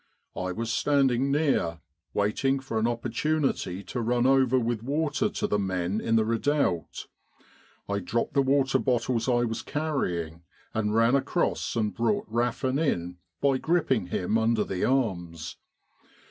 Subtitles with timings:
[0.35, 1.79] I was standing near,
[2.11, 7.05] waiting for an opportunity to run over with water to the men in the redoubt.
[7.87, 10.41] I dropped the water bottles I was carrying
[10.73, 15.57] and ran across and brought Raffin in by gripping him under the arms.